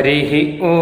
हरिः 0.00 0.30
ॐ 0.66 0.76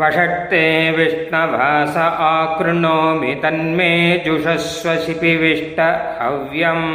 वषट्ते 0.00 0.60
विष्णवास 0.90 1.96
आकृणोमि 1.96 3.34
तन्मे 3.42 3.90
जुषस्वशिपिविष्ट 4.26 5.80
हव्यम्। 6.20 6.86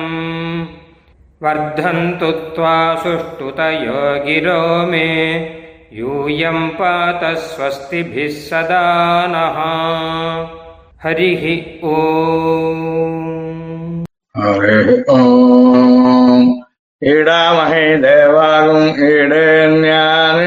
वर्धन्तु 1.46 2.32
त्वा 2.56 2.74
सुष्ठुतयो 3.04 4.02
गिरो 4.26 4.64
मे। 4.92 5.06
यूयं 6.00 6.68
पात 6.80 7.24
स्वस्तिभिः 7.38 8.34
सदा 8.50 8.84
नः। 9.34 9.60
हरिः 11.04 11.46
ओ 11.90 11.96
हरे 14.38 15.04
ओ 15.10 15.53
ஈடாமகை 17.12 17.86
தேவாகும் 18.04 18.90
ஈடேன்யான் 19.08 20.44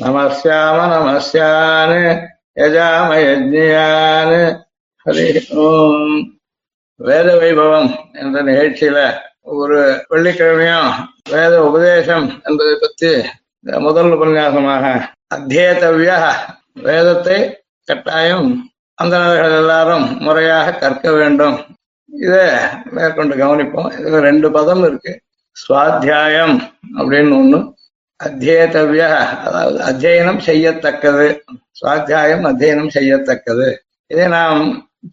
நமஸ்யாம 0.00 0.78
நமசியானு 0.92 2.02
யஜாம 2.60 3.08
யஜ்யானு 3.24 4.40
ஹரி 5.06 5.26
ஓம் 5.64 6.16
வேத 7.00 7.28
வைபவம் 7.36 7.90
என்ற 8.12 8.42
நிகழ்ச்சியில 8.42 8.98
ஒரு 9.54 9.78
வெள்ளிக்கிழமையும் 10.10 10.90
வேத 11.30 11.54
உபதேசம் 11.62 12.26
என்பதை 12.44 12.74
பற்றி 12.74 13.12
முதல் 13.80 14.12
உபன்யாசமாக 14.16 14.84
அத்தியேதவிய 15.34 16.12
வேதத்தை 16.82 17.38
கட்டாயம் 17.88 18.48
அந்தனர்கள் 18.98 19.56
எல்லாரும் 19.58 20.06
முறையாக 20.20 20.74
கற்க 20.74 21.10
வேண்டும். 21.12 21.56
இத 22.12 22.34
மேற்கொண்டு 22.90 23.34
கவனிப்போம். 23.36 23.90
இதுல 23.98 24.20
ரெண்டு 24.20 24.48
பதம் 24.50 24.82
இருக்கு. 24.84 25.12
சுவாத்தியாயம் 25.56 26.56
அப்படின்னு 26.98 27.34
ஒண்ணு. 27.40 27.58
அத்தியேதவிய 28.20 29.04
அதாவது 29.46 29.78
அத்தியனம் 29.90 30.40
செய்யத்தக்கது. 30.46 31.26
சுவாத்தியாயம் 31.80 32.44
அத்தியனம் 32.50 32.92
செய்யத்தக்கது. 32.94 33.66
இதை 34.06 34.26
நாம் 34.28 34.60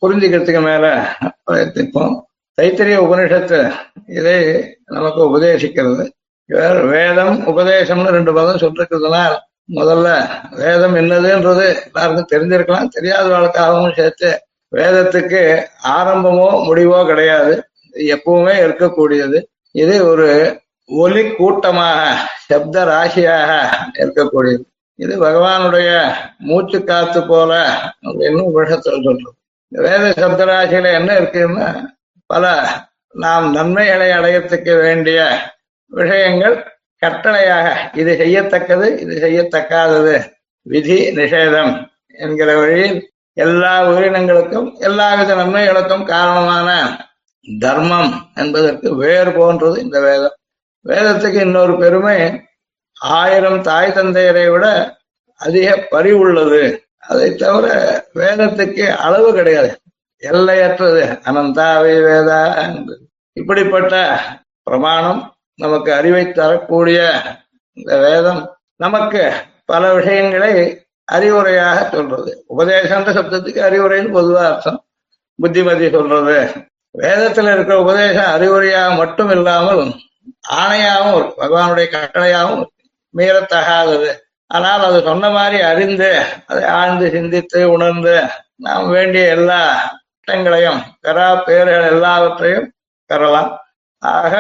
புரிஞ்சுக்கிறதுக்கு 0.02 0.62
மேல 0.62 0.86
பிரயத்திப்போம். 1.46 2.16
தைத்திரிய 2.58 2.98
உபனிஷத்து 3.06 3.60
இதை 4.08 4.38
நமக்கு 4.86 5.22
உபதேசிக்கிறது. 5.30 6.06
இவர் 6.46 6.80
வேதம் 6.86 7.36
உபதேசம்னு 7.48 8.16
ரெண்டு 8.18 8.34
பதம் 8.34 8.62
சொல்லிருக்கிறதுனால் 8.64 9.36
முதல்ல 9.76 10.08
வேதம் 10.50 10.96
என்னதுன்றது 10.96 11.66
எல்லாருக்கும் 11.86 12.32
தெரிஞ்சிருக்கலாம். 12.34 12.92
தெரியாதவர்களுக்காகவும் 12.98 13.96
சேர்த்து 13.96 14.30
வேதத்துக்கு 14.72 15.42
ஆரம்பமோ 15.98 16.50
முடிவோ 16.68 17.06
கிடையாது. 17.06 17.54
எப்பவுமே 18.16 18.56
இருக்கக்கூடியது. 18.66 19.40
இது 19.76 19.96
ஒரு 20.06 20.28
ஒலி 20.90 21.24
கூட்டமாக 21.32 22.00
சப்த 22.48 22.84
ராசியாக 22.84 23.52
இருக்கக்கூடியது 24.02 24.64
இது 25.00 25.14
பகவானுடைய 25.26 25.90
மூச்சு 26.48 26.78
காத்து 26.84 27.20
போல 27.28 27.52
அப்படின்னு 28.08 28.42
உபனிஷத்துல 28.50 28.98
சொல்றோம். 29.06 29.36
வேத 29.72 30.06
சப்த 30.22 30.46
ராசியில 30.46 30.92
என்ன 31.00 31.12
இருக்குன்னா 31.20 31.68
பல 32.30 32.46
நாம் 33.16 33.46
நன்மைகளை 33.52 34.10
அடையத்துக்கு 34.12 34.74
வேண்டிய 34.82 35.20
விஷயங்கள் 35.92 36.58
கட்டளையாக 37.02 37.68
இது 37.94 38.12
செய்யத்தக்கது 38.14 38.88
இது 39.04 39.14
செய்யத்தக்காதது. 39.26 40.16
விதி 40.66 40.98
நிஷேதம் 41.18 41.74
என்கிற 42.18 42.50
வழியில் 42.58 42.98
எல்லா 43.38 43.74
உயிரினங்களுக்கும் 43.90 44.68
எல்லாவித 44.80 45.36
நன்மைகளுக்கும் 45.36 46.04
காரணமான 46.04 46.70
தர்மம் 47.60 48.30
என்பதற்கு 48.36 48.96
வேறு 48.96 49.32
போன்றது 49.32 49.82
இந்த 49.82 50.00
வேதம். 50.02 50.34
வேதத்துக்கு 50.88 51.40
இன்னொரு 51.40 51.78
பெருமை 51.78 52.42
ஆயிரம் 53.00 53.62
தாய் 53.62 53.92
தந்தையரை 53.92 54.52
விட 54.52 54.98
அதிக 55.36 55.88
பரிவுள்ளது 55.92 56.78
அதை 57.00 57.36
தவிர 57.36 58.06
வேதத்துக்கு 58.14 58.96
அளவு 58.96 59.34
கிடையாது. 59.34 59.80
எல்லையற்றது. 60.18 61.04
அனந்தாவை 61.04 62.02
வேதா 62.02 62.62
என்பது 62.62 63.10
இப்படிப்பட்ட 63.34 64.20
பிரமாணம் 64.64 65.34
நமக்கு 65.56 65.94
அறிவை 65.94 66.32
தரக்கூடிய 66.32 67.22
இந்த 67.74 67.98
வேதம் 67.98 68.58
நமக்கு 68.76 69.32
பல 69.66 69.94
விஷயங்களை 69.94 70.86
அறிவுரையாக 71.12 71.90
சொல்றது. 71.90 72.46
உபதேசன்ற 72.58 73.14
சப்தத்துக்கு 73.14 73.62
அறிவுரைன்னு 73.62 74.12
பொதுவாக 74.12 74.54
அர்த்தம். 74.54 74.86
புத்திமதி 75.36 75.90
சொல்றது. 75.90 76.68
வேதத்தில் 76.96 77.52
இருக்கிற 77.54 77.76
உபதேசம் 77.82 78.34
அறிவுரையாக 78.36 78.96
மட்டும் 78.98 79.30
இல்லாமல் 79.30 79.82
ஆணையாகவும் 80.62 81.16
இருக்கு. 81.18 81.42
பகவானுடைய 81.44 81.88
கட்டளையாகவும் 81.96 82.66
மீறத்தகாதது. 83.18 84.10
ஆனால் 84.48 84.84
அது 84.88 85.00
சொன்ன 85.04 85.30
மாதிரி 85.30 85.58
அறிந்து 85.62 86.10
அதை 86.48 86.64
ஆழ்ந்து 86.64 87.12
சிந்தித்து 87.12 87.60
உணர்ந்து 87.72 88.16
நாம் 88.56 88.90
வேண்டிய 88.90 89.24
எல்லா 89.28 89.62
திட்டங்களையும் 90.18 90.80
பெறா 91.04 91.28
பேர்கள் 91.48 91.90
எல்லாவற்றையும் 91.94 92.68
பெறலாம். 93.06 93.52
ஆக 94.04 94.34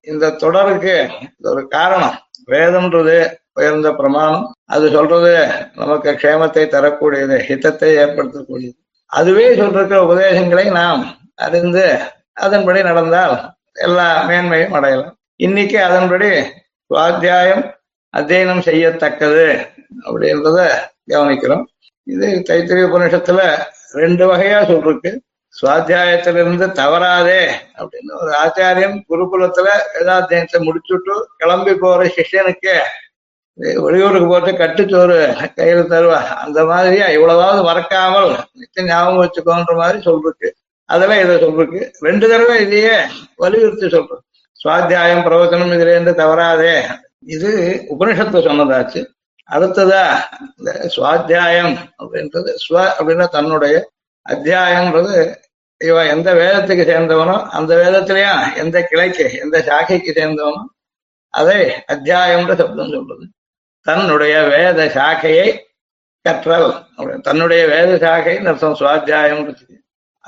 இந்த 0.00 0.30
தொடருக்கு 0.30 0.96
இது 1.38 1.50
ஒரு 1.50 1.62
காரணம். 1.68 2.16
வேதம்ன்றது 2.52 3.16
உயர்ந்த 3.58 3.92
பிரமாணம். 3.92 4.44
அது 4.64 4.90
சொல்றது 4.90 5.32
நமக்கு 5.74 6.10
க்ஷேமத்தை 6.10 6.64
தரக்கூடியது 6.74 7.36
ஹிதத்தை 7.48 7.90
ஏற்படுத்தக்கூடியது. 8.02 8.76
அதுவே 9.12 9.46
சொல்ற 9.60 9.96
உபதேசங்களை 10.06 10.66
நாம் 10.70 11.02
அறிந்து 11.46 11.86
அதன்படி 12.44 12.80
நடந்தால் 12.82 13.34
எல்லா 13.86 14.06
மேன்மையும் 14.28 14.76
அடையலாம். 14.78 15.14
இன்னைக்கு 15.46 15.78
அதன்படி 15.88 16.28
சுவாத்தியாயம் 16.90 17.64
அத்தியனம் 18.14 18.66
செய்யத்தக்கது 18.68 19.46
அப்படின்றத 20.06 20.58
கவனிக்கிறோம். 21.12 21.64
இது 22.06 22.28
தைத்திரிய 22.48 22.84
உபநிஷத்துல 22.90 23.40
ரெண்டு 24.02 24.24
வகையா 24.30 24.60
சொல்றக்கு 24.70 25.10
சுவாத்தியாயத்திலிருந்து 25.54 26.66
தவறாதே 26.80 27.42
அப்படின்னு 27.78 28.12
ஒரு 28.20 28.30
ஆச்சாரியம் 28.42 28.96
குருகுலத்துல 29.10 29.68
வேதாத்தியத்தை 29.94 30.58
முடிச்சுட்டு 30.66 31.14
கிளம்பி 31.36 31.74
போற 31.74 32.00
சிஷியனுக்கு 32.16 32.74
வெளியூருக்கு 33.86 34.28
போட்டு 34.28 34.50
கட்டுச்சோறு 34.52 35.16
கையில 35.58 35.80
தருவா. 35.92 36.20
அந்த 36.44 36.58
மாதிரியா 36.64 37.06
இவ்வளவாவது 37.16 37.62
மறக்காமல் 37.68 38.28
நிச்சயம் 38.60 38.90
ஞாபகம் 38.90 39.22
வச்சுக்கோன்ற 39.22 39.74
மாதிரி 39.82 39.98
சொல்றக்கு 40.08 40.48
அதெல்லாம் 40.92 41.22
இதை 41.24 41.34
சொல்றதுக்கு? 41.36 41.80
ரெண்டு 42.06 42.26
தடவை 42.30 42.56
இதையே 42.66 42.96
வலியுறுத்தி 43.36 43.88
சொல்றது 43.88 44.22
சுவாத்தியாயம் 44.60 45.24
பிரவச்சனம் 45.26 45.74
இதுல 45.74 45.92
இருந்து 45.94 46.12
தவறாதே. 46.22 46.74
இது 47.34 47.50
உபனிஷத்து 47.98 48.38
சொன்னதாச்சு. 48.46 49.00
அடுத்ததா 49.50 50.02
இந்த 50.56 50.70
சுவாத்தியாயம் 50.96 51.74
அப்படின்றது 52.02 52.50
ஸ்வ 52.64 52.76
அப்படின்னா 52.98 53.26
தன்னுடைய 53.36 53.76
அத்தியாயம்ன்றது 54.26 55.14
இவன் 55.80 56.12
எந்த 56.14 56.28
வேதத்துக்கு 56.40 56.84
சேர்ந்தவனோ 56.92 57.36
அந்த 57.58 57.72
வேதத்திலையும் 57.82 58.42
எந்த 58.56 58.78
கிளைக்கு 58.90 59.26
எந்த 59.44 59.58
சாக்கைக்கு 59.68 60.12
சேர்ந்தவனோ 60.20 60.62
அதை 61.34 61.58
அத்தியாயம்ன்ற 61.92 62.54
சப்தம் 62.60 62.94
சொல்றது. 62.96 63.24
தன்னுடைய 63.86 64.34
வேத 64.54 64.86
சாக்கையை 64.96 65.48
கற்றல். 66.24 66.70
தன்னுடைய 67.20 67.62
வேத 67.66 67.90
சாக்கை 68.06 68.34
நர்த்தம் 68.38 68.78
சுவாத்தியாயம் 68.80 69.44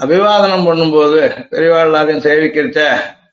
அபிவாதனம் 0.00 0.66
பண்ணும்போது 0.68 1.20
பெரியவாழ்லாரையும் 1.52 2.26
சேவிக்கிறச்ச 2.26 2.82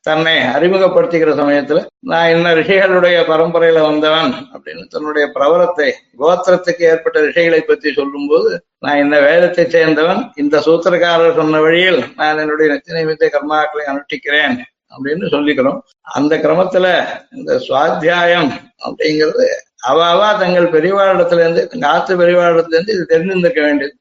தன்னை 0.07 0.33
அறிமுகப்படுத்திக்கிற 0.55 1.31
சமயத்துல 1.39 1.79
நான் 2.11 2.29
இன்ன 2.33 2.53
ரிஷிகளுடைய 2.59 3.17
பரம்பரையில 3.31 3.79
வந்தவன் 3.87 4.31
அப்படின்னு 4.53 4.83
தன்னுடைய 4.93 5.25
பிரபலத்தை 5.35 5.87
கோத்திரத்துக்கு 6.21 6.83
ஏற்பட்ட 6.91 7.23
ரிஷிகளை 7.27 7.59
பற்றி 7.61 7.91
சொல்லும்போது 7.93 8.51
நான் 8.85 9.01
இந்த 9.03 9.17
வேதத்தை 9.27 9.65
சேர்ந்தவன் 9.75 10.21
இந்த 10.35 10.61
சூத்திரக்காரர் 10.67 11.37
சொன்ன 11.41 11.59
வழியில் 11.59 11.99
நான் 12.15 12.41
என்னுடைய 12.43 12.67
நச்சினைமித்த 12.73 13.29
கர்மாக்களை 13.35 13.85
அனுஷ்டிக்கிறேன் 13.91 14.57
அப்படின்னு 14.93 15.25
சொல்லிக்கிறோம். 15.33 15.79
அந்த 16.17 16.33
கிரமத்துல 16.35 16.87
இந்த 17.31 17.53
சுவாத்தியாயம் 17.67 18.49
அப்படிங்கிறது 18.85 19.45
அவாவா 19.89 20.29
தங்கள் 20.39 20.73
பெரியவாழிடத்துல 20.75 21.43
இருந்து 21.43 21.63
தங்க 21.67 21.87
ஆத்து 21.87 22.13
பெரியவாழிடத்துல 22.21 22.77
இருந்து 22.77 22.95
இது 22.95 23.05
தெரிஞ்சிருந்திருக்க 23.13 23.61
வேண்டியது. 23.61 23.93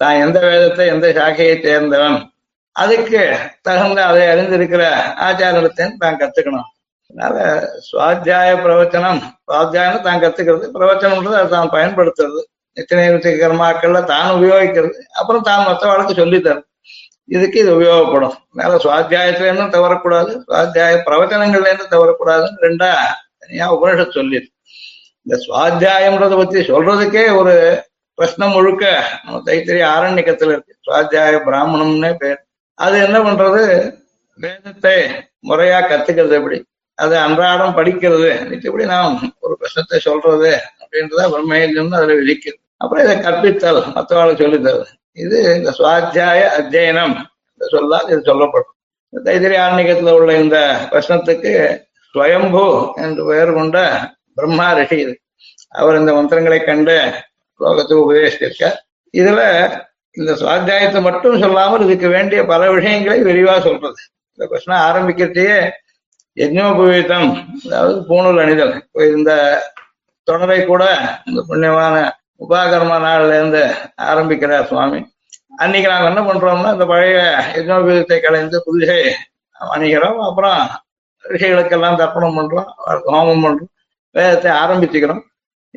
தான் 0.00 0.20
எந்த 0.24 0.38
வேதத்தை 0.46 0.84
எந்த 0.94 1.06
சாக்கையை 1.18 1.56
சேர்ந்தவன்? 1.66 2.18
அதுக்கு 2.76 3.20
தகுந்த 3.66 4.00
அதை 4.10 4.22
அறிந்திருக்கிற 4.32 4.82
ஆச்சாரத்தை 5.26 5.86
தான் 6.04 6.20
கத்துக்கணும். 6.22 6.68
அதனால 7.10 7.36
சுவாத்தியாய 7.88 8.50
பிரவச்சனம் 8.64 9.20
சுவாத்தியாயம் 9.46 10.06
தான் 10.08 10.22
கத்துக்கிறது. 10.24 10.66
பிரவச்சனம்ன்றது 10.76 11.38
அதை 11.40 11.50
தான் 11.56 11.74
பயன்படுத்துறது. 11.76 12.40
நித்திய 12.76 13.34
கர்மாக்கள்ல 13.42 13.98
தான் 14.12 14.30
உபயோகிக்கிறது. 14.38 14.96
அப்புறம் 15.20 15.44
தான் 15.50 15.66
மற்றவாளுக்கு 15.68 16.14
சொல்லித்தரும். 16.20 16.66
இதுக்கு 17.34 17.58
இது 17.62 17.70
உபயோகப்படும். 17.76 18.34
அதனால 18.52 18.80
சுவாத்தியாயத்துல 18.84 19.48
இருந்தும் 19.48 19.74
தவறக்கூடாது. 19.76 20.32
சுவாத்தியாய 20.46 20.96
பிரவச்சனங்கள்ல 21.08 21.70
இருந்து 21.72 21.92
தவறக்கூடாதுன்னு 21.94 22.64
ரெண்டா 22.66 22.90
தனியா 23.42 23.66
உபனிஷத் 23.76 24.16
சொல்லிடு 24.18 24.48
இந்த 25.26 25.36
சுவாத்தியாயம்ன்றதை 25.46 26.36
பத்தி 26.40 26.60
சொல்றதுக்கே 26.72 27.24
ஒரு 27.40 27.54
பிரஷ்னம் 28.18 28.52
முழுக்க 28.52 28.84
நம்ம 29.24 29.40
தைத்திரிய 29.44 29.84
ஆரண்யக்கத்துல 29.96 30.54
இருக்கு. 30.54 30.74
சுவாத்தியாய 30.86 31.38
பிராமணம்னே 31.46 32.14
பேர். 32.18 32.40
அது 32.78 32.96
என்ன 33.02 33.18
பண்றது? 33.18 33.62
வேதத்தை 34.40 34.96
முறையா 35.48 35.78
கத்துக்கிறது 35.88 36.30
எப்படி? 36.30 36.58
அது 36.98 37.14
அன்றாடம் 37.18 37.76
படிக்கிறது. 37.76 38.28
இப்படி 38.62 38.84
நாம் 38.84 39.36
ஒரு 39.40 39.54
பிரச்சனத்தை 39.60 39.98
சொல்றது 39.98 40.50
அப்படின்றத 40.82 41.24
பிரம்மையிலிருந்து 41.34 41.98
அதுல 41.98 42.16
விதிக்குது 42.20 42.58
அப்புறம் 42.76 43.04
இதை 43.04 43.16
கற்பித்தல் 43.16 43.80
மற்றவர்களுக்கு 43.94 44.44
சொல்லித்தல். 44.44 44.84
இது 45.12 45.38
இந்த 45.56 45.70
சுவாத்தியாய 45.78 46.40
அத்தியனம் 46.58 47.14
என்று 47.52 47.68
சொல்லால் 47.68 48.08
இது 48.08 48.20
சொல்லப்படும். 48.22 48.70
தைத்திரிய 49.12 49.58
ஆன்மீகத்துல 49.64 50.14
உள்ள 50.18 50.30
இந்த 50.38 50.58
பிரச்சனத்துக்கு 50.90 51.52
ஸ்வயம்பு 52.14 52.64
என்று 52.94 53.22
பெயர் 53.26 53.52
கொண்ட 53.52 53.78
பிரம்மா 54.34 54.72
ரிஷி 54.72 54.98
அவர் 55.68 55.98
இந்த 55.98 56.12
மந்திரங்களை 56.12 56.58
கண்டு 56.64 56.96
ஸ்லோகத்தை 57.60 57.96
உபதேசித்திருக்கார் 58.04 58.78
இதுல 59.14 59.40
இந்த 60.16 60.32
சுவாத்தியாயத்தை 60.40 61.00
மட்டும் 61.06 61.40
சொல்லாமல் 61.44 61.84
இதுக்கு 61.86 62.08
வேண்டிய 62.16 62.40
பல 62.50 62.62
விஷயங்களை 62.76 63.16
விரிவா 63.28 63.54
சொல்றது. 63.66 64.00
இந்த 64.34 64.44
பிரச்சனை 64.50 64.76
ஆரம்பிக்கிறதையே 64.88 65.58
யஜ்னோபவீதம் 66.36 67.30
அதாவது 67.64 67.98
பூணூல் 68.08 68.40
அணிதல் 68.44 68.74
இந்த 69.16 69.32
தொடரை 70.28 70.60
கூட 70.70 70.84
இந்த 71.30 71.40
புண்ணியமான 71.48 71.96
உபாகர்ம 72.44 72.94
நாள்ல 73.04 73.36
இருந்து 73.38 73.62
ஆரம்பிக்கிறார் 74.12 74.68
சுவாமி. 74.70 75.00
அன்னைக்கு 75.62 75.88
நாங்க 75.92 76.08
என்ன 76.12 76.22
பண்றோம்னா 76.28 76.70
இந்த 76.76 76.86
பழைய 76.92 77.18
யஜ்னோபீதத்தை 77.56 78.18
கலைந்து 78.24 78.58
புதுசை 78.66 78.98
அணிகிறோம். 79.56 80.18
அப்புறம் 80.28 80.58
ரிஷிகளுக்கெல்லாம் 81.24 82.00
தர்ப்பணம் 82.00 82.36
பண்றோம் 82.38 82.68
ஹோமம் 83.12 83.44
பண்றோம் 83.46 83.70
வேதத்தை 84.14 84.50
ஆரம்பிச்சுக்கிறோம். 84.62 85.22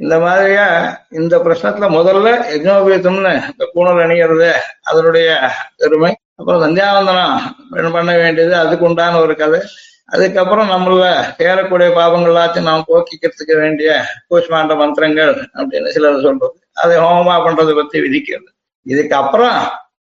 இந்த 0.01 0.19
மாதிரியா 0.19 0.65
இந்த 1.09 1.37
பிரச்சனத்துல 1.37 1.87
முதல்ல 1.97 2.29
யஜ்னோபீதம்னு 2.53 3.33
இந்த 3.51 3.65
பூணல் 3.73 4.01
அணிகிறது 4.03 4.51
அதனுடைய 4.81 5.27
பெருமை. 5.75 6.15
அப்புறம் 6.35 6.63
சந்தியாவந்தனம் 6.63 7.91
பண்ண 7.91 8.17
வேண்டியது 8.17 8.55
அதுக்கு 8.55 8.85
உண்டான 8.85 9.19
ஒரு 9.19 9.35
கதை. 9.35 9.59
அதுக்கப்புறம் 10.05 10.69
நம்மள 10.69 11.05
சேரக்கூடிய 11.39 11.93
பாவங்கள் 11.93 12.31
எல்லாத்தையும் 12.33 12.69
நாம் 12.71 12.85
போக்கிக்கிறதுக்கு 12.87 13.55
வேண்டிய 13.55 13.89
கூஷ்மாண்ட 14.29 14.75
மந்திரங்கள் 14.77 15.33
அப்படின்னு 15.59 15.87
சிலர் 15.87 16.21
சொல்றது. 16.21 16.55
அதை 16.73 16.97
ஹோமமா 16.97 17.35
பண்றதை 17.45 17.75
பத்தி 17.75 17.99
விதிக்கிறது. 17.99 18.49
இதுக்கப்புறம் 18.85 19.57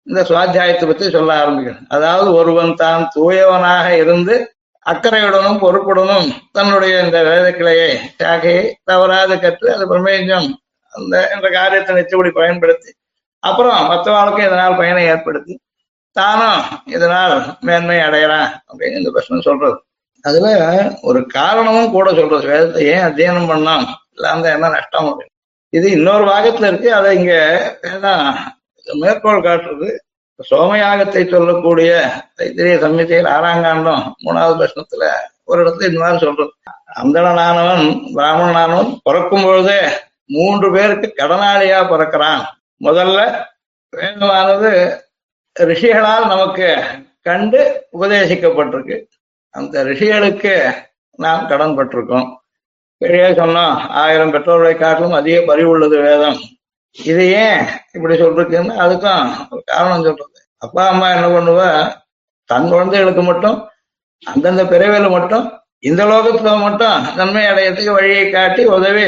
இந்த 0.03 0.21
சுவாத்தியாயத்தை 0.21 0.87
பத்தி 0.87 1.09
சொல்ல 1.09 1.45
ஆரம்பிக்கணும். 1.45 1.87
அதாவது 1.87 2.33
ஒருவன் 2.33 2.73
தான் 2.75 3.09
தூயவனாக 3.15 3.87
இருந்து 3.97 4.35
அக்கறையுடனும் 4.85 5.61
பொறுப்புடனும் 5.61 6.27
தன்னுடைய 6.51 7.03
இந்த 7.03 7.23
வேத 7.23 7.51
கிளையை 7.51 7.99
சாகையை 8.23 8.71
தவறாது 8.83 9.39
கற்று 9.39 9.73
அது 9.75 9.85
பிரமேஞ்சம் 9.93 10.53
அந்த 10.93 11.29
என்ற 11.29 11.49
காரியத்தை 11.49 11.95
நிச்சயப்படி 11.95 12.31
பயன்படுத்தி 12.31 12.93
அப்புறம் 13.39 13.87
மற்றவர்களுக்கும் 13.87 14.45
இதனால் 14.45 14.75
பயனை 14.75 15.05
ஏற்படுத்தி 15.05 15.59
தானும் 16.11 16.63
இதனால் 16.85 17.57
மேன்மை 17.59 17.99
அடையலாம் 17.99 18.49
அப்படின்னு 18.67 18.97
இந்த 18.97 19.09
பிரச்சனை 19.11 19.41
சொல்றது. 19.41 19.77
அதுல 20.21 20.47
ஒரு 21.01 21.27
காரணமும் 21.27 21.91
கூட 21.91 22.09
சொல்றது. 22.09 22.47
வேதத்தை 22.47 22.85
ஏன் 22.85 23.05
அத்தியனம் 23.07 23.49
பண்ணோம்? 23.51 23.85
இல்லாம 24.11 24.49
என்ன 24.49 24.69
நஷ்டம் 24.69 25.07
அப்படின்னு. 25.07 25.33
இது 25.69 25.91
இன்னொரு 25.91 26.25
பாகத்துல 26.25 26.67
இருக்கு. 26.67 26.93
அதை 26.93 27.17
இங்க 27.17 27.35
மேற்கோள் 28.85 29.45
காட்டுறது. 29.47 29.89
சோமயாகத்தை 30.49 31.29
சொல்லக்கூடிய 31.29 32.11
தைத்திரிய 32.37 32.75
சம்மித்தையில் 32.83 33.29
ஆறாங்காண்டம் 33.29 34.11
மூணாவது 34.23 34.55
பிரச்சனத்துல 34.61 35.11
ஒரு 35.43 35.65
இடத்துல 35.65 35.87
இந்த 35.87 35.99
மாதிரி 35.99 36.17
சொல்றது. 36.17 36.53
அந்தனானவன் 37.03 38.01
பிராமணனானவன் 38.13 38.97
பிறக்கும் 39.03 39.43
பொழுதே 39.43 39.79
மூன்று 40.25 40.71
பேருக்கு 40.71 41.13
கடனாளியா 41.17 41.79
பிறக்கிறான். 41.89 42.43
முதல்ல 42.81 43.45
வேதமானது 43.97 45.01
ரிஷிகளால் 45.59 46.27
நமக்கு 46.27 46.75
கண்டு 47.21 47.87
உபதேசிக்கப்பட்டிருக்கு. 47.99 49.05
அந்த 49.49 49.83
ரிஷிகளுக்கு 49.83 50.73
நாம் 51.15 51.47
கடன் 51.47 51.77
பட்டிருக்கோம் 51.77 52.35
பெரிய 52.97 53.23
சொன்னோம் 53.23 53.87
ஆயிரம் 53.87 54.31
பெற்றோர்களை 54.31 54.75
காட்டிலும் 54.75 55.11
அதிக 55.11 55.41
பறிவுள்ளது 55.45 56.01
வேதம். 56.01 56.39
இது 56.97 57.23
ஏன் 57.43 57.61
இப்படி 57.93 58.15
சொல்றதுக்குன்னு 58.21 58.73
அதுக்கும் 58.83 59.29
ஒரு 59.49 59.61
காரணம் 59.65 60.03
சொல்றது. 60.03 60.39
அப்பா 60.57 60.83
அம்மா 60.87 61.07
என்ன 61.09 61.27
பண்ணுவா? 61.27 61.69
தன் 62.49 62.69
குழந்தைகளுக்கு 62.69 63.21
மட்டும் 63.21 63.57
அந்தந்த 64.23 64.63
பிறவியில 64.63 65.09
மட்டும் 65.09 65.45
இந்த 65.79 66.01
லோகத்துல 66.05 66.51
மட்டும் 66.61 66.97
நன்மை 67.15 67.43
அடையறதுக்கு 67.45 67.93
வழியை 67.93 68.29
காட்டி 68.29 68.65
உதவி 68.65 69.05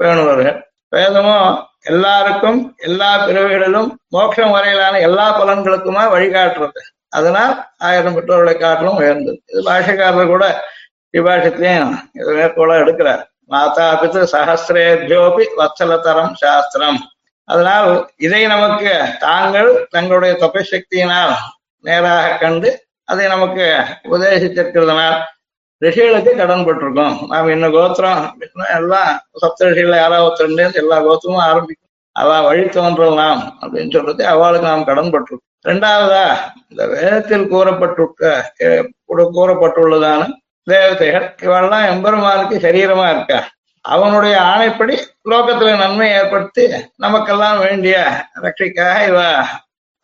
பேணுவார்கள் 0.00 0.58
வேதமும் 0.92 1.48
எல்லாருக்கும் 1.82 2.58
எல்லா 2.76 3.26
பிறவிகளிலும் 3.26 3.88
மோட்சம் 4.08 4.50
வரையிலான 4.50 5.00
எல்லா 5.00 5.26
பலன்களுக்குமா 5.40 6.02
வழிகாட்டுறது. 6.14 6.80
அதனால் 7.08 7.52
ஆயிரம் 7.78 8.14
பெற்றோர்களை 8.14 8.54
காட்டிலும் 8.56 8.96
உயர்ந்தது. 8.96 9.38
இது 9.46 9.60
பாஷக்காரர் 9.68 10.32
கூட 10.34 10.44
விபாஷத்திலையும் 11.14 11.92
இது 12.12 12.30
மேற்கோளா 12.38 12.76
எடுக்கிறார். 12.82 13.22
மாதாபித்து 13.50 14.20
சகசிரேபியோபி 14.32 15.44
வத்சலதரம் 15.60 16.34
சாஸ்திரம். 16.42 17.00
அதனால் 17.48 17.90
இதை 18.26 18.42
நமக்கு 18.54 18.92
தாங்கள் 19.26 19.70
தங்களுடைய 19.94 20.32
தபசக்தியினால் 20.42 21.34
நேராக 21.84 22.36
கண்டு 22.42 22.70
அதை 23.08 23.26
நமக்கு 23.34 23.66
உபதேசித்திருக்கிறதுனால் 24.08 25.18
ரிஷிகளுக்கு 25.82 26.32
கடன் 26.40 26.64
பட்டிருக்கோம் 26.66 27.16
நாம் 27.30 27.52
இன்னும் 27.54 27.74
கோத்திரம் 27.76 28.22
எல்லாம் 28.78 29.10
சப்த 29.42 29.68
ரிஷிகள் 29.68 30.00
யாராவது 30.02 30.26
ஒருத்தர் 30.26 30.80
எல்லா 30.82 30.96
கோத்திரமும் 31.06 31.46
ஆரம்பிக்கும். 31.50 31.84
அவ 32.16 32.30
வழி 32.46 32.62
தோன்றலாம் 32.76 33.18
நாம் 33.22 33.42
அப்படின்னு 33.60 33.94
சொல்றது 33.96 34.22
அவளுக்கு 34.32 34.68
நாம் 34.68 34.88
கடன் 34.88 35.12
பட்டிருக்கோம் 35.14 35.46
ரெண்டாவதா 35.68 36.24
இந்த 36.70 36.82
வேதத்தில் 36.92 37.50
கூறப்பட்டு 37.52 38.04
கூறப்பட்டுள்ளதான 39.38 40.22
தேவதைகள் 40.72 41.26
இவெல்லாம் 41.42 41.84
எம்பெருமானுக்கு 41.92 42.56
சரீரமா 42.66 43.06
இருக்கா? 43.14 43.38
அவனுடைய 43.84 44.36
ஆணைப்படி 44.50 44.94
லோகத்துல 45.30 45.76
நன்மை 45.76 46.08
ஏற்படுத்தி 46.18 46.64
நமக்கெல்லாம் 46.96 47.58
வேண்டிய 47.58 47.96
ரட்சிக்காக 48.42 48.96
இவ 49.10 49.20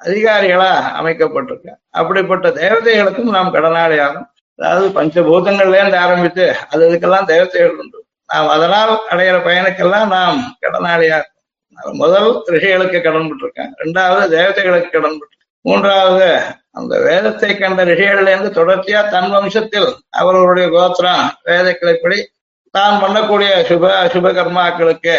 அதிகாரிகளா 0.01 0.71
அமைக்கப்பட்டிருக்க. 1.01 1.69
அப்படிப்பட்ட 1.91 2.49
தேவதைகளுக்கும் 2.63 3.35
நாம் 3.37 3.55
கடனாளி 3.55 3.99
ஆகும் 4.07 4.29
அதாவது 4.59 4.89
பஞ்சபூதங்கள்லேருந்து 4.97 5.99
ஆரம்பித்து 6.07 6.45
அது 6.71 6.83
இதுக்கெல்லாம் 6.89 7.31
தேவதைகள் 7.33 7.77
உண்டு. 7.83 7.99
நாம் 8.33 8.49
அதனால் 8.57 8.93
அடையிற 9.11 9.39
பயனுக்கெல்லாம் 9.47 10.11
நாம் 10.17 10.41
கடனாளியா 10.63 11.19
முதல் 12.01 12.29
ரிஷிகளுக்கு 12.55 12.99
கடன் 13.03 13.29
பட்டிருக்கேன் 13.31 13.71
ரெண்டாவது 13.83 14.27
தேவதைகளுக்கு 14.37 14.91
கடன் 14.97 15.17
பட்டிருக்கேன் 15.17 15.51
மூன்றாவது 15.65 16.29
அந்த 16.75 16.95
வேதத்தை 16.99 17.51
கண்ட 17.57 17.85
ரிஷிகளிலிருந்து 17.85 18.51
தொடர்ச்சியா 18.59 19.01
தன் 19.11 19.33
வம்சத்தில் 19.35 19.89
அவர்களுடைய 20.21 20.67
கோத்திரம் 20.69 21.25
வேத 21.49 21.67
கிளைப்படி 21.81 22.19
தான் 22.75 22.97
பண்ணக்கூடிய 23.03 23.51
சுப 23.69 23.91
சுப 24.15 24.33
கர்மாக்களுக்கு 24.39 25.17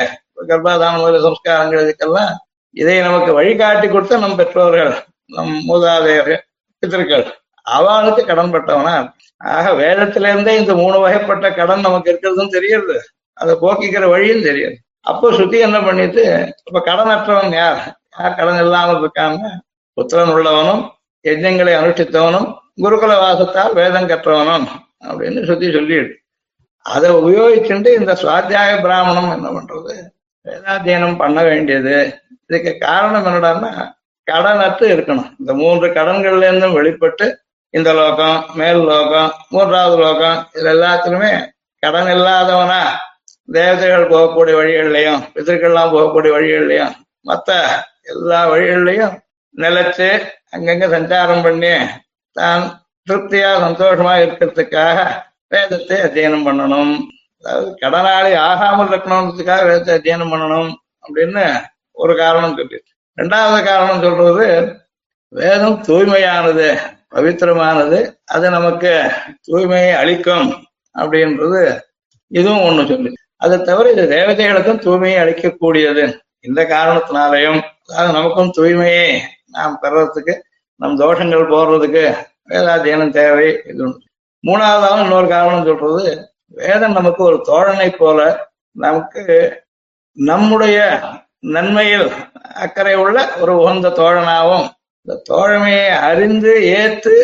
கர்ப்பாதான 0.49 0.99
முதல 1.01 1.21
சம்ஸ்காரங்கள் 1.27 1.83
இதுக்கெல்லாம் 1.85 2.33
இதை 2.75 2.95
நமக்கு 3.01 3.31
வழிகாட்டி 3.33 3.87
கொடுத்த 3.87 4.17
நம் 4.17 4.35
பெற்றோர்கள் 4.35 4.93
நம் 5.25 5.53
மூதாதையர்கள் 5.69 6.41
பித்திருக்கள். 6.83 7.25
அவளுக்கு 7.67 8.21
கடன் 8.25 8.53
பட்டவனா? 8.53 8.95
ஆக 9.41 9.71
வேதத்திலிருந்தே 9.73 10.53
இந்த 10.57 10.73
மூணு 10.73 10.97
வகைப்பட்ட 11.05 11.45
கடன் 11.55 11.85
நமக்கு 11.87 12.09
இருக்கிறதும் 12.11 12.53
தெரியுது. 12.55 12.95
அதை 13.37 13.53
போக்கிக்கிற 13.61 14.03
வழியும் 14.09 14.43
தெரியுது. 14.43 14.75
அப்போ 15.05 15.27
சுத்தி 15.31 15.57
என்ன 15.59 15.77
பண்ணிட்டு 15.79 16.23
இப்ப 16.67 16.81
கடனற்றவன் 16.89 17.55
யார்? 17.61 17.79
யார் 18.19 18.37
கடன் 18.39 18.61
இல்லாமல் 18.65 18.99
இருக்காங்க 18.99 19.41
புத்திரன் 19.97 20.33
உள்ளவனும் 20.35 20.83
யஜ்ஞங்களை 21.25 21.73
அனுஷ்டித்தவனும் 21.79 22.47
குருகுல 22.83 23.13
வாசத்தால் 23.21 23.73
வேதம் 23.73 24.09
கற்றவனும் 24.09 24.67
அப்படின்னு 25.07 25.45
சுத்தி 25.45 25.71
சொல்லிடு 25.71 26.23
அதை 26.85 27.11
உபயோகிச்சுட்டு 27.11 27.89
இந்த 27.99 28.13
சுவாத்தியாய 28.21 28.81
பிராமணம் 28.81 29.31
என்ன 29.31 29.47
பண்றது? 29.49 29.93
வேதாத்தியனம் 30.45 31.17
பண்ண 31.17 31.43
வேண்டியது. 31.43 31.95
இதுக்கு 32.47 32.77
காரணம் 32.77 33.25
என்னடான்னா 33.25 33.71
கடனற்று 34.31 34.85
இருக்கணும். 34.93 35.31
இந்த 35.39 35.53
மூன்று 35.53 35.87
கடன்கள்ல 35.87 36.47
இருந்தும் 36.47 36.73
வெளிப்பட்டு 36.73 37.43
இந்த 37.69 37.93
லோகம் 37.93 38.45
மேல் 38.53 38.81
லோகம் 38.83 39.31
மூன்றாவது 39.49 39.97
லோகம் 39.97 40.47
இது 40.53 40.69
எல்லாத்துலயுமே 40.73 41.33
கடன் 41.79 42.07
இல்லாதவனா 42.07 42.81
தேவதைகள் 43.53 44.09
போகக்கூடிய 44.09 44.55
வழிகள்லையும் 44.57 45.23
பிதர்கள்லாம் 45.35 45.93
போகக்கூடிய 45.93 46.31
வழிகள்லையும் 46.37 46.93
மற்ற 47.21 47.57
எல்லா 48.01 48.49
வழிகள்லையும் 48.49 49.15
நிலைச்சு 49.55 50.07
அங்கங்க 50.55 50.85
சஞ்சாரம் 50.95 51.45
பண்ணி 51.45 51.73
தான் 52.35 52.63
திருப்தியா 53.07 53.49
சந்தோஷமா 53.65 54.13
இருக்கிறதுக்காக 54.23 54.97
வேதத்தை 55.53 55.97
அத்தியனம் 56.05 56.45
பண்ணணும். 56.47 56.93
அதாவது 57.43 57.69
கடனாளி 57.83 58.31
ஆகாமல் 58.47 58.89
இருக்கணும்ன்றதுக்காக 58.91 59.63
வேதத்தை 59.69 59.93
அத்தியனம் 59.97 60.31
பண்ணணும் 60.33 60.71
அப்படின்னு 61.05 61.43
ஒரு 61.97 62.13
காரணம் 62.21 62.57
சொல்லி 62.59 62.79
ரெண்டாவது 63.17 63.59
காரணம் 63.69 64.03
சொல்றது 64.05 64.47
வேதம் 65.33 65.77
தூய்மையானது 65.87 66.67
பவித்திரமானது 67.13 67.99
அது 68.35 68.45
நமக்கு 68.49 68.91
தூய்மையை 69.47 69.93
அளிக்கும் 70.01 70.49
அப்படின்றது 70.95 71.61
இதுவும் 72.31 72.65
ஒண்ணு 72.67 72.83
சொல்லு 72.91 73.11
அதை 73.43 73.55
தவிர 73.69 73.91
இது 73.93 74.03
தேவதைகளுக்கும் 74.15 74.83
தூய்மையை 74.85 75.17
அளிக்கக்கூடியது. 75.23 76.03
இந்த 76.47 76.61
காரணத்தினாலையும் 76.73 77.59
அதாவது 77.87 78.11
நமக்கும் 78.17 78.53
தூய்மையை 78.57 79.07
நாம் 79.55 79.79
பெறறதுக்கு 79.81 80.33
நம் 80.79 80.97
தோஷங்கள் 80.99 81.51
போடுறதுக்கு 81.51 82.05
வேதாத்தியனம் 82.49 83.15
தேவை 83.15 83.49
இது 83.65 83.83
மூணாவதாகவும் 84.43 85.03
இன்னொரு 85.05 85.27
காரணம் 85.27 85.67
சொல்றது 85.69 86.07
வேதம் 86.57 86.97
நமக்கு 86.97 87.21
ஒரு 87.23 87.37
தோழனை 87.47 87.89
போல 87.95 88.19
நமக்கு 88.75 89.23
நம்முடைய 90.17 90.77
நன்மையில் 91.49 92.07
அக்கறை 92.63 92.93
உள்ள 92.95 93.17
ஒரு 93.41 93.53
உகந்த 93.61 93.87
தோழனாகவும் 93.97 94.67
இந்த 95.07 95.15
தோழமையை 95.29 95.87
அறிந்து 96.07 96.51
ஏத்து 96.75 97.15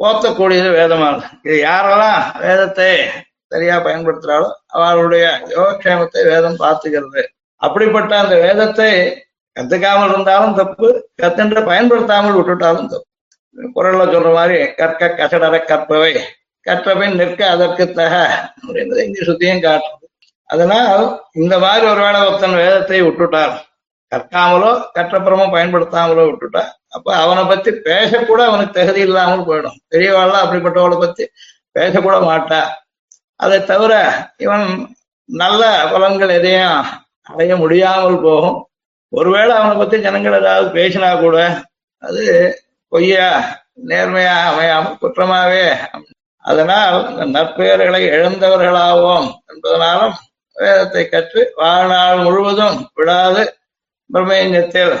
போத்தக்கூடியது 0.00 0.68
வேதமானது. 0.72 1.24
இது 1.44 1.56
யாரெல்லாம் 1.64 2.22
வேதத்தை 2.40 2.88
சரியா 3.52 3.76
பயன்படுத்துறாளோ 3.78 4.48
அவர்களுடைய 4.76 5.24
யோகக்ஷேமத்தை 5.54 6.22
வேதம் 6.28 6.60
பார்த்துக்கிறது 6.60 7.22
அப்படிப்பட்ட 7.62 8.12
அந்த 8.18 8.34
வேதத்தை 8.44 8.90
கத்துக்காமல் 9.60 10.12
இருந்தாலும் 10.12 10.58
தப்பு 10.58 10.88
கத்துன்ற 11.22 11.62
பயன்படுத்தாமல் 11.70 12.36
விட்டுட்டாலும் 12.36 12.90
தப்பு. 12.92 13.06
குரல்ல 13.76 14.02
சொல்ற 14.12 14.30
மாதிரி 14.36 14.58
கற்க 14.80 15.08
கசடர 15.18 15.54
கற்பவை. 15.70 16.12
கற்றபின் 16.66 17.18
நிற்க 17.20 17.42
அதற்கு 17.54 17.84
தக 17.98 18.14
அப்படின்றது 18.62 19.04
இங்கே 19.06 19.22
சுத்தியும் 19.28 19.64
காட்டுறது 19.64 20.06
அதனால் 20.50 21.02
இந்த 21.40 21.54
மாதிரி 21.64 21.84
ஒருவேளை 21.90 22.20
ஒருத்தன் 22.28 22.60
வேதத்தை 22.60 23.00
விட்டுட்டார் 23.06 23.54
கற்காமலோ 24.12 24.70
கற்றப்புறமோ 24.96 25.46
பயன்படுத்தாமலோ 25.56 26.22
விட்டுட்டா 26.28 26.62
அப்ப 26.96 27.08
அவனை 27.24 27.42
பத்தி 27.50 27.70
பேசக்கூட 27.88 28.40
அவனுக்கு 28.50 28.76
தகுதி 28.78 29.00
இல்லாமல் 29.08 29.46
போயிடும். 29.48 29.76
பெரியவாள்லாம் 29.92 30.44
அப்படிப்பட்டவளை 30.44 30.96
பத்தி 31.04 31.24
பேசக்கூட 31.78 32.16
மாட்டா. 32.30 32.60
அதை 33.40 33.58
தவிர 33.72 33.92
இவன் 34.44 34.66
நல்ல 35.28 35.62
பலன்கள் 35.92 36.36
எதையும் 36.38 36.80
அடைய 37.30 37.56
முடியாமல் 37.56 38.18
போகும். 38.26 38.58
ஒருவேளை 39.12 39.56
அவனை 39.56 39.76
பத்தி 39.76 40.00
ஜனங்கள் 40.00 40.40
ஏதாவது 40.40 40.68
பேசினா 40.70 41.20
கூட 41.20 41.66
அது 41.98 42.24
பொய்யா 42.88 43.28
நேர்மையா 43.86 44.36
அமையாம 44.50 44.96
குற்றமாவே 45.00 45.76
அதனால் 46.44 46.98
நற்பெயர்களை 47.28 48.02
இழந்தவர்களாவோம் 48.08 49.28
என்பதனாலும் 49.50 50.14
வேதத்தை 50.56 51.08
கற்று 51.08 51.52
வாழ்நாள் 51.56 52.18
முழுவதும் 52.18 52.90
விடாது. 52.94 53.42
பிரம்மயத்தில் 54.12 54.94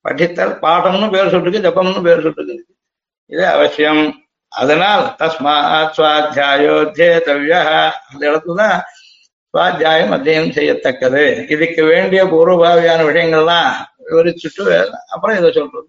படித்தல் 0.00 0.58
பாடம்னு 0.58 1.10
பேர் 1.10 1.32
சொல்லிருக்கு 1.34 1.64
ஜப்பம்னு 1.66 2.02
பேர் 2.02 2.24
சொல்லிருக்கு. 2.26 2.74
இது 3.26 3.46
அவசியம். 3.46 4.22
அதனால் 4.48 5.04
தஸ்மாத் 5.18 5.94
சுவாத்தியாயோத்தியேதவ்யா 5.96 7.90
அந்த 8.10 8.22
இடத்துல 8.30 8.54
தான் 8.54 8.84
சுவாத்தியாயம் 9.54 10.14
அத்தியனம் 10.14 10.54
செய்யத்தக்கது. 10.56 11.20
இதுக்கு 11.54 11.82
வேண்டிய 11.84 12.20
பூர்வபாவியான 12.30 13.00
விஷயங்கள்லாம் 13.08 13.68
விவரிச்சுட்டு 14.08 14.78
அப்புறம் 15.14 15.36
இதை 15.40 15.50
சொல்றது. 15.58 15.86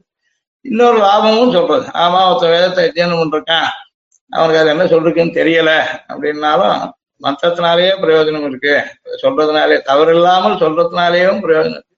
இன்னொரு 0.65 0.97
லாபமும் 0.97 1.55
சொல்றது. 1.55 1.85
ஆமா 2.03 2.19
ஒருத்த 2.27 2.51
வேதத்தை 2.51 2.83
அத்தியனம் 2.87 3.21
பண்ணிருக்கான். 3.21 3.71
அவனுக்கு 4.31 4.61
அது 4.61 4.71
என்ன 4.73 4.85
சொல்றதுக்குன்னு 4.91 5.37
தெரியல. 5.39 5.71
அப்படின்னாலும் 6.11 6.77
மந்திரத்தினாலேயே 7.25 7.91
பிரயோஜனம் 8.03 8.45
இருக்கு. 8.49 8.75
சொல்றதுனாலே 9.23 9.77
தவறில்லாமல் 9.89 10.59
சொல்றதுனாலேயும் 10.63 11.41
பிரயோஜனம் 11.45 11.77
இருக்கு. 11.77 11.93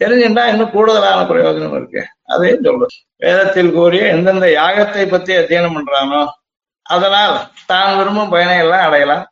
தெரிஞ்சுட்டா 0.00 0.44
இன்னும் 0.52 0.72
கூடுதலான 0.76 1.20
பிரயோஜனம் 1.30 1.76
இருக்கு. 1.78 2.02
அதையும் 2.32 2.64
சொல்றது. 2.68 2.96
வேதத்தில் 3.24 3.72
கூறிய 3.72 4.06
எந்தெந்த 4.14 4.48
யாகத்தை 4.60 5.04
பத்தி 5.14 5.34
அத்தியனம் 5.42 5.76
பண்றானோ 5.78 6.22
அதனால் 6.86 7.36
தான் 7.66 7.96
விரும்பும் 7.98 8.32
பயனை 8.34 8.58
எல்லாம் 8.64 8.86
அடையலாம். 8.88 9.24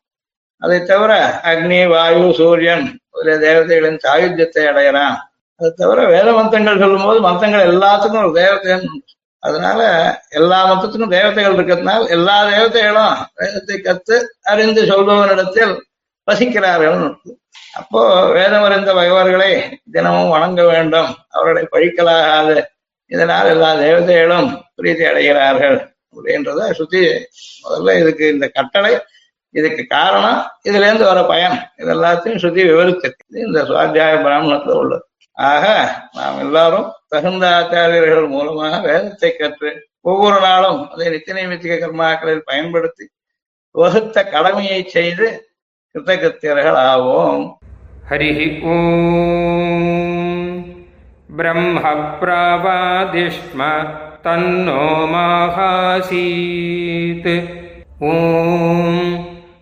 அதை 0.63 0.79
தவிர 0.83 1.13
அக்னி 1.45 1.79
வாயு 1.93 2.27
சூரியன் 2.35 2.85
முதலிய 3.11 3.37
தேவதைகளின் 3.47 4.03
சாயுத்தியத்தை 4.05 4.63
அடையிறான். 4.71 5.17
அதை 5.61 5.71
தவிர 5.77 6.05
வேத 6.07 6.29
மந்தங்கள் 6.31 6.83
சொல்லும் 6.83 7.05
போது 7.05 7.19
எல்லாத்துக்கும் 7.73 8.25
ஒரு 8.25 8.33
தேவதைன்னு 8.41 9.01
அதனால 9.43 9.81
எல்லா 10.31 10.59
மதத்துக்கும் 10.71 11.15
தேவதைகள் 11.17 11.57
இருக்கிறதுனால 11.57 12.09
எல்லா 12.09 12.37
தேவதைகளும் 12.51 13.15
வேதத்தை 13.35 13.77
கத்து 13.79 14.17
அறிந்து 14.43 14.83
சொல்பவனிடத்தில் 14.83 15.75
வசிக்கிறார்கள் 16.29 17.01
அப்போ 17.73 18.01
வேதம் 18.33 18.63
அறிந்த 18.63 18.91
பகவர்களை 18.95 19.51
தினமும் 19.93 20.29
வணங்க 20.29 20.63
வேண்டும். 20.67 21.11
அவர்களை 21.29 21.63
பழிக்கலாகாது. 21.73 22.57
இதனால் 23.11 23.47
எல்லா 23.47 23.71
தேவதைகளும் 23.75 24.49
பிரீதி 24.75 25.05
அடைகிறார்கள் 25.05 25.77
அப்படின்றத 26.13 26.71
சுத்தி 26.73 27.01
முதல்ல 27.65 27.99
இதுக்கு 28.01 28.25
இந்த 28.33 28.47
கட்டளை. 28.49 28.93
இதுக்கு 29.53 29.87
காரணம் 29.87 30.47
இதுல 30.69 30.71
இருந்து 30.75 31.05
வர 31.05 31.25
பயன் 31.25 31.71
இதெல்லாத்தையும் 31.79 32.37
சுத்தி 32.37 32.63
விவரிச்சிருக்கு 32.63 33.29
இந்த 33.29 33.63
சுவாத்தியாய 33.63 34.25
பிராமணத்துல 34.25 34.69
உள்ளது. 34.69 35.07
ஆக 35.33 35.95
நாம் 36.13 36.39
எல்லாரும் 36.39 36.93
தகுந்த 37.09 37.47
ஆச்சாரியர்கள் 37.47 38.29
மூலமாக 38.29 38.81
வேதத்தை 38.81 39.37
கற்று 39.37 39.89
ஒவ்வொரு 40.01 40.41
நாளும் 40.41 40.91
அதை 40.91 41.09
நித்திய 41.09 41.47
நிமித்திக 41.47 41.79
கர்மாக்களில் 41.81 42.43
பயன்படுத்தி 42.45 43.09
வகுத்த 43.71 44.25
கடமையை 44.25 44.87
செய்து 44.87 45.55
கிருத்தகிருத்தியர்கள் 45.95 46.93
ஆவோம். 46.93 47.53
ஹரிஹி 48.11 48.63
ஓம். 48.63 50.65
பிரம்ம 51.37 51.81
பிரபாதிஷ்ம 52.21 53.87
தன்னோ 54.23 54.85
மாகாசீத். 55.15 57.61
ஓம். 57.99 59.12